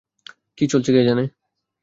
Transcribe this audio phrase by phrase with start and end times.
[0.57, 1.23] কি চলছে কে জানে!